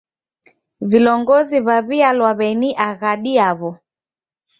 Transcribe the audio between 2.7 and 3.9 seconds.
aghadi yaw'o.